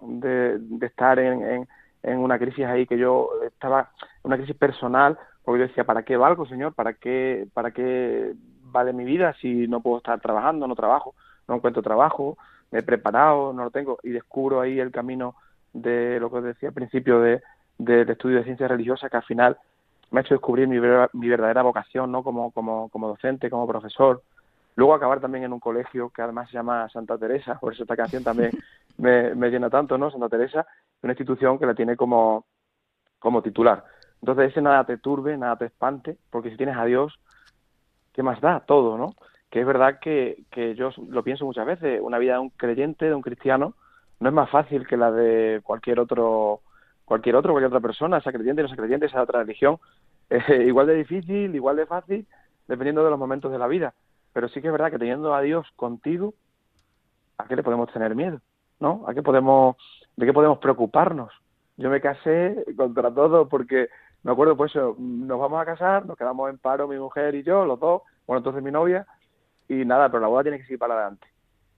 [0.00, 1.68] de, estar en,
[2.02, 3.90] en, una crisis ahí que yo estaba,
[4.24, 6.74] una crisis personal, porque yo decía, ¿para qué valgo, Señor?
[6.74, 8.34] ¿Para qué, para qué
[8.74, 11.14] vale mi vida si no puedo estar trabajando, no trabajo,
[11.46, 12.36] no encuentro trabajo,
[12.72, 15.36] me he preparado, no lo tengo, y descubro ahí el camino
[15.72, 17.40] de lo que decía al principio de,
[17.78, 19.56] del estudio de ciencias religiosas, que al final
[20.10, 20.78] me ha hecho descubrir mi,
[21.12, 22.24] mi verdadera vocación, ¿no?
[22.24, 24.22] Como, como, como docente, como profesor.
[24.74, 27.96] Luego acabar también en un colegio que además se llama Santa Teresa, por eso esta
[27.96, 28.50] canción también
[28.98, 30.10] me, me llena tanto, ¿no?
[30.10, 30.66] Santa Teresa,
[31.02, 32.44] una institución que la tiene como,
[33.20, 33.84] como titular.
[34.20, 37.20] Entonces ese nada te turbe, nada te espante, porque si tienes a Dios,
[38.14, 38.60] ¿qué más da?
[38.60, 39.14] Todo, ¿no?
[39.50, 43.06] Que es verdad que, que yo lo pienso muchas veces, una vida de un creyente,
[43.06, 43.74] de un cristiano,
[44.20, 46.60] no es más fácil que la de cualquier otro
[47.04, 49.78] cualquier otro, cualquier otra persona, sea creyente, no sea creyente, sea otra religión,
[50.30, 52.26] eh, igual de difícil, igual de fácil,
[52.66, 53.94] dependiendo de los momentos de la vida.
[54.32, 56.34] Pero sí que es verdad que teniendo a Dios contigo,
[57.38, 58.40] ¿a qué le podemos tener miedo?
[58.80, 59.04] ¿No?
[59.06, 59.76] ¿A qué podemos,
[60.16, 61.32] de qué podemos preocuparnos?
[61.76, 63.88] Yo me casé contra todo porque
[64.24, 67.64] me acuerdo, pues nos vamos a casar, nos quedamos en paro mi mujer y yo,
[67.64, 69.06] los dos, bueno, entonces mi novia,
[69.68, 71.26] y nada, pero la boda tiene que seguir para adelante.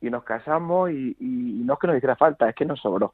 [0.01, 3.13] Y nos casamos y, y no es que nos hiciera falta, es que nos sobró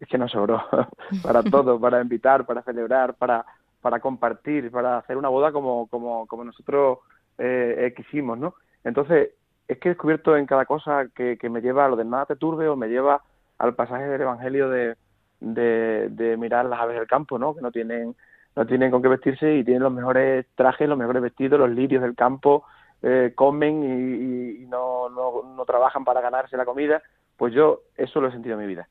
[0.00, 0.62] es que nos sobró
[1.22, 3.44] para todo, para invitar, para celebrar, para,
[3.80, 6.98] para compartir, para hacer una boda como, como, como nosotros
[7.38, 8.54] eh, quisimos, ¿no?
[8.84, 9.30] Entonces,
[9.66, 12.26] es que he descubierto en cada cosa que, que me lleva a lo de nada
[12.26, 13.22] te turbe o me lleva
[13.58, 14.96] al pasaje del Evangelio de,
[15.40, 17.54] de, de mirar las aves del campo, ¿no?
[17.54, 18.14] Que no tienen
[18.56, 22.02] no tienen con qué vestirse y tienen los mejores trajes, los mejores vestidos, los lirios
[22.02, 22.64] del campo,
[23.02, 27.02] eh, comen y, no, no, no, trabajan para ganarse la comida.
[27.36, 28.88] Pues yo eso lo he sentido en mi vida.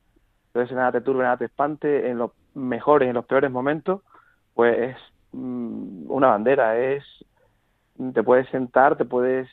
[0.48, 4.02] Entonces, nada te turbe, nada te espante, en los mejores, en los peores momentos,
[4.54, 4.96] pues es
[5.32, 7.02] mm, una bandera, es
[8.12, 9.48] te puedes sentar, te puedes,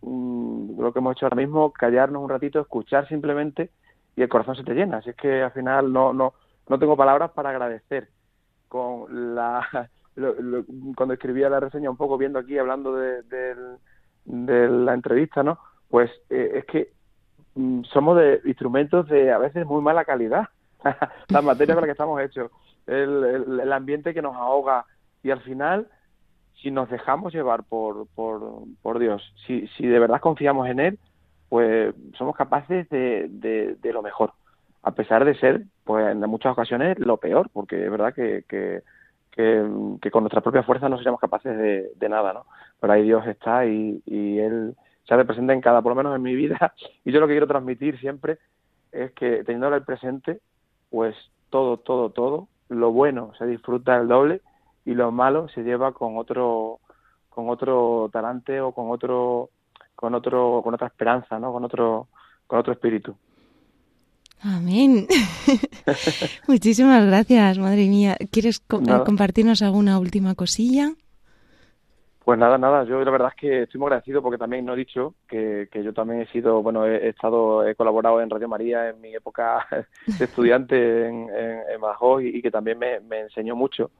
[0.00, 3.70] mm, lo que hemos hecho ahora mismo, callarnos un ratito, escuchar simplemente
[4.16, 4.98] y el corazón se te llena.
[4.98, 6.34] Así es que al final no, no,
[6.68, 8.08] no tengo palabras para agradecer.
[8.74, 9.88] Con la,
[10.96, 13.22] cuando escribía la reseña un poco viendo aquí, hablando de,
[14.24, 15.58] de la entrevista, ¿no?
[15.88, 16.94] Pues eh, es que
[17.54, 20.48] Mm, somos de instrumentos de a veces muy mala calidad.
[21.28, 22.50] Las materias con las que estamos hechos,
[22.86, 24.84] el, ambiente que nos ahoga
[25.22, 25.88] y al final,
[26.60, 30.98] si nos dejamos llevar por, por, por Dios, si, si de verdad confiamos en Él,
[31.48, 34.32] pues somos capaces de, de, lo mejor,
[34.84, 38.82] a pesar de ser, pues en muchas ocasiones, lo peor, porque es verdad que, que,
[39.30, 42.44] que, con nuestras propias fuerzas no seríamos capaces de, nada, ¿no?
[42.80, 44.76] Pero ahí Dios está y, y Él
[45.08, 46.74] se hace presente en cada, por lo menos en mi vida,
[47.04, 48.38] y yo lo que quiero transmitir siempre
[48.92, 50.40] es que teniendo el presente,
[50.90, 51.16] pues
[51.48, 54.42] todo, todo, todo, lo bueno se disfruta el doble
[54.84, 56.80] y lo malo se lleva con otro,
[57.30, 59.48] con otro talante o con otro,
[59.94, 61.52] con otro, con otra esperanza, ¿no?
[61.52, 62.08] Con otro,
[62.46, 63.16] con otro espíritu.
[64.44, 65.06] Amén.
[66.48, 68.14] Muchísimas gracias, madre mía.
[68.30, 70.92] ¿Quieres compartirnos alguna última cosilla?
[72.24, 74.76] Pues nada, nada, yo la verdad es que estoy muy agradecido porque también no he
[74.76, 78.90] dicho que, que yo también he sido, bueno, he, estado, he colaborado en Radio María
[78.90, 79.66] en mi época
[80.06, 81.80] de estudiante en, en,
[82.22, 83.90] y, que también me, me, enseñó mucho,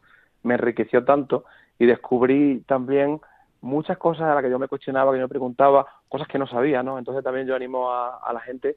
[0.43, 1.45] me enriqueció tanto
[1.79, 3.21] y descubrí también
[3.61, 6.47] muchas cosas a las que yo me cuestionaba, que yo me preguntaba, cosas que no
[6.47, 6.99] sabía, ¿no?
[6.99, 8.77] Entonces también yo animo a, a la gente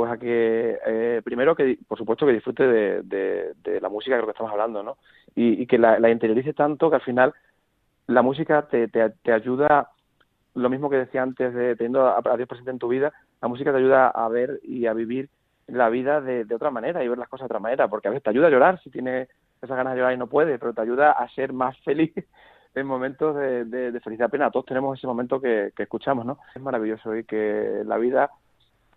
[0.00, 4.14] pues a que eh, primero que por supuesto que disfrute de, de, de, la música
[4.14, 4.96] de lo que estamos hablando, ¿no?
[5.34, 7.34] Y, que la, la interiorice tanto que al final
[8.06, 9.90] la música te, te, ayuda,
[10.54, 13.72] lo mismo que decía antes de teniendo a, Dios presente en tu vida, la música
[13.72, 15.28] te ayuda a ver y a vivir
[15.66, 18.22] la vida de, otra manera y ver las cosas de otra manera, porque a veces
[18.22, 19.28] te ayuda a llorar si tienes
[19.60, 22.14] esas ganas de llorar y no puedes, pero te ayuda a ser más feliz
[22.74, 24.50] en momentos de, de, felicidad plena.
[24.50, 26.38] Todos tenemos ese momento que, que, escuchamos, ¿no?
[26.54, 28.30] Es maravilloso y que la vida,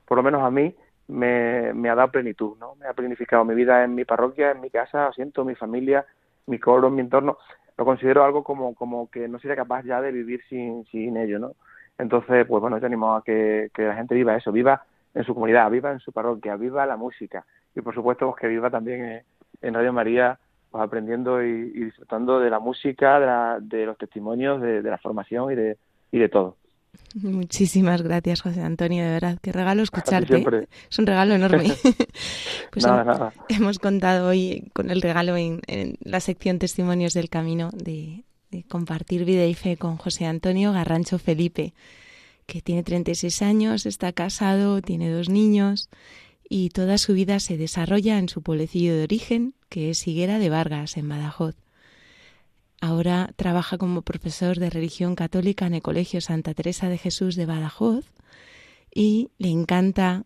[0.05, 0.73] por lo menos a mí,
[1.07, 2.75] me, me ha dado plenitud, ¿no?
[2.75, 6.05] Me ha planificado mi vida en mi parroquia, en mi casa, siento mi familia,
[6.47, 7.37] mi coro, mi entorno
[7.77, 11.39] lo considero algo como, como que no sería capaz ya de vivir sin, sin ello,
[11.39, 11.53] ¿no?
[11.97, 14.83] Entonces, pues bueno, yo animo a que, que la gente viva eso, viva
[15.13, 17.45] en su comunidad, viva en su parroquia, viva la música
[17.75, 19.23] y por supuesto pues, que viva también
[19.61, 20.39] en, Radio María
[20.71, 24.97] pues aprendiendo y, disfrutando de la música, de, la, de los testimonios, de, de, la
[24.97, 25.77] formación y de,
[26.11, 26.57] y de todo.
[27.15, 29.37] Muchísimas gracias, José Antonio, de verdad.
[29.41, 30.45] Qué regalo escucharte.
[30.89, 31.73] Es un regalo enorme.
[32.71, 35.61] pues nada, hemos contado hoy con el regalo en,
[36.01, 38.23] la sección Testimonios del Camino de,
[38.67, 41.73] compartir vida y fe con José Antonio Garrancho Felipe,
[42.45, 45.89] que tiene 36 años, está casado, tiene dos niños
[46.47, 50.49] y toda su vida se desarrolla en su pueblecillo de origen, que es Higuera de
[50.49, 51.55] Vargas, en Badajoz.
[52.83, 57.45] Ahora trabaja como profesor de religión católica en el Colegio Santa Teresa de Jesús de
[57.45, 58.03] Badajoz
[58.93, 60.23] y le encanta,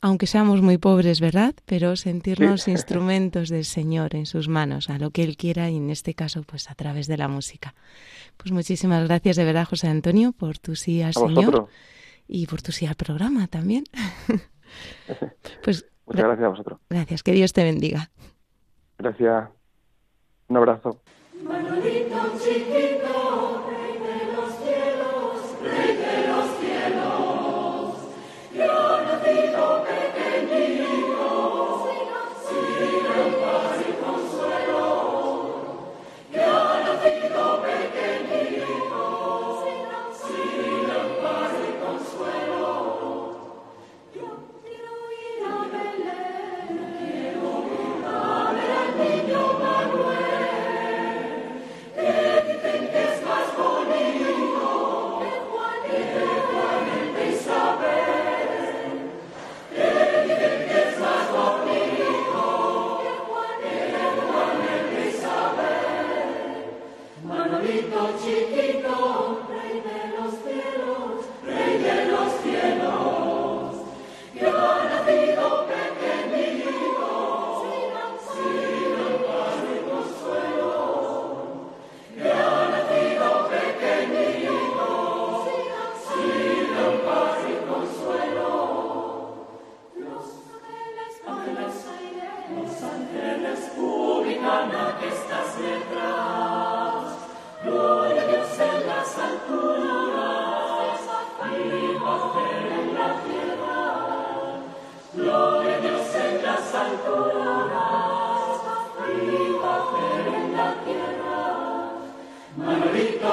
[0.00, 1.54] aunque seamos muy pobres, ¿verdad?
[1.66, 5.90] Pero sentirnos instrumentos del Señor en sus manos, a lo que Él quiera y en
[5.90, 7.74] este caso, pues a través de la música.
[8.38, 11.68] Pues muchísimas gracias de verdad, José Antonio, por tu sí al Señor
[12.26, 13.84] y por tu sí al programa también.
[15.62, 16.80] pues Muchas gracias a vosotros.
[16.88, 18.08] Gracias, que Dios te bendiga.
[18.96, 19.50] Gracias.
[20.48, 21.02] Un abrazo.
[21.42, 22.97] Manolito chiquito,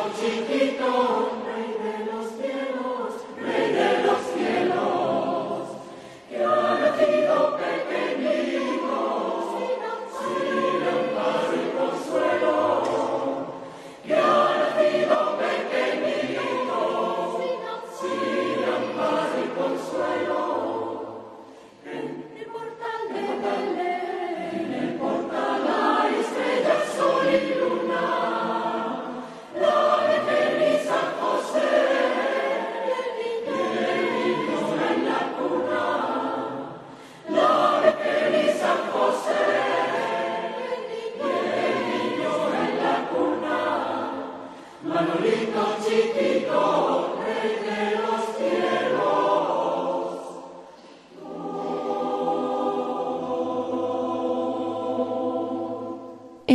[0.06, 1.24] Manolito chiquito,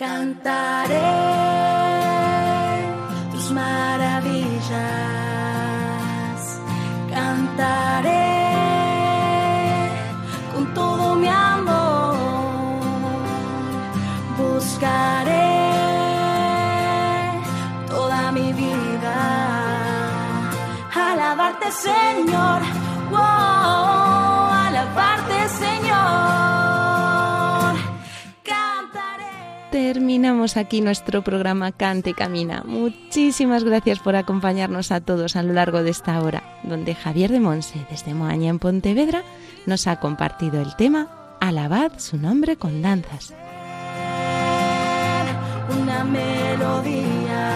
[0.00, 1.29] Señor.
[29.92, 32.62] Terminamos aquí nuestro programa Cante y Camina.
[32.64, 37.40] Muchísimas gracias por acompañarnos a todos a lo largo de esta hora, donde Javier de
[37.40, 39.24] Monse, desde Moaña en Pontevedra,
[39.66, 41.08] nos ha compartido el tema
[41.40, 43.34] Alabad su nombre con danzas.
[45.82, 47.48] Una melodía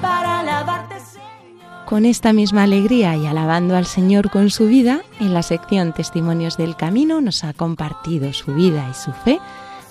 [0.00, 0.94] para alabarte
[1.84, 6.56] con esta misma alegría y alabando al Señor con su vida, en la sección Testimonios
[6.56, 9.38] del Camino nos ha compartido su vida y su fe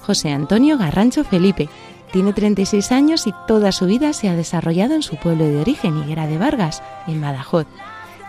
[0.08, 1.68] José Antonio Garrancho Felipe.
[2.14, 5.97] Tiene 36 años y toda su vida se ha desarrollado en su pueblo de origen,
[5.97, 7.68] Higuera de Vargas, en Badajoz.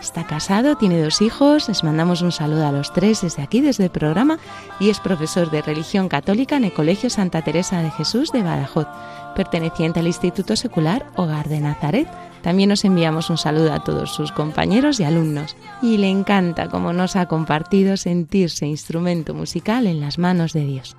[0.00, 3.84] Está casado, tiene dos hijos, les mandamos un saludo a los tres desde aquí, desde
[3.84, 4.38] el programa,
[4.80, 8.88] y es profesor de religión católica en el Colegio Santa Teresa de Jesús de Badajoz,
[9.36, 12.08] perteneciente al Instituto Secular Hogar de Nazaret
[12.42, 15.56] también nos enviamos un saludo a todos sus compañeros y alumnos.
[15.82, 20.96] Y le encanta, como nos ha compartido, sentirse instrumento musical en las manos de Dios.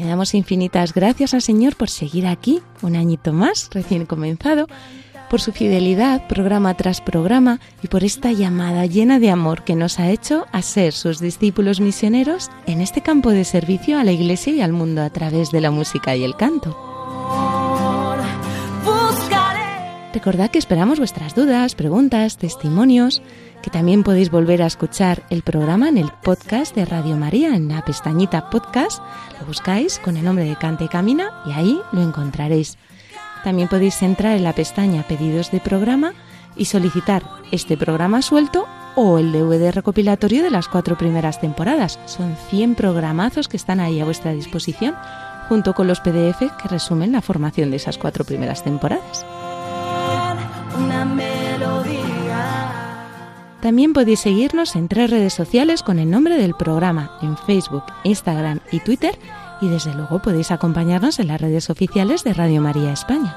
[0.00, 4.66] Le damos infinitas gracias al Señor por seguir aquí, un añito más, recién comenzado,
[5.28, 9.98] por su fidelidad programa tras programa y por esta llamada llena de amor que nos
[9.98, 14.54] ha hecho a ser sus discípulos misioneros en este campo de servicio a la Iglesia
[14.54, 16.74] y al mundo a través de la música y el canto.
[20.14, 23.20] Recordad que esperamos vuestras dudas, preguntas, testimonios,
[23.62, 27.68] que también podéis volver a escuchar el programa en el podcast de Radio María, en
[27.68, 29.02] la pestañita podcast,
[29.38, 32.78] lo buscáis con el nombre de Cante y Camina y ahí lo encontraréis.
[33.44, 36.12] También podéis entrar en la pestaña Pedidos de programa
[36.56, 41.98] y solicitar este programa suelto o el DVD recopilatorio de las cuatro primeras temporadas.
[42.06, 44.94] Son 100 programazos que están ahí a vuestra disposición,
[45.48, 49.24] junto con los PDF que resumen la formación de esas cuatro primeras temporadas.
[53.60, 58.60] También podéis seguirnos en tres redes sociales con el nombre del programa, en Facebook, Instagram
[58.72, 59.18] y Twitter,
[59.60, 63.36] y desde luego podéis acompañarnos en las redes oficiales de Radio María España.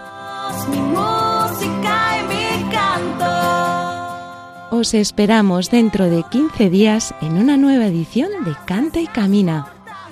[4.71, 9.67] Os esperamos dentro de 15 días en una nueva edición de Canta y Camina.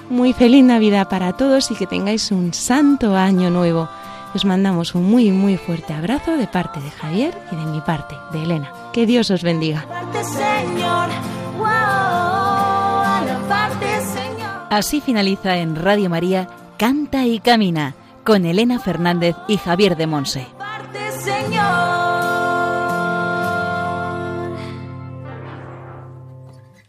[0.09, 3.89] Muy feliz Navidad para todos y que tengáis un santo año nuevo.
[4.35, 8.15] Os mandamos un muy muy fuerte abrazo de parte de Javier y de mi parte,
[8.33, 8.80] de Elena.
[8.93, 9.85] Que Dios os bendiga.
[14.69, 20.47] Así finaliza en Radio María Canta y Camina con Elena Fernández y Javier de Monse.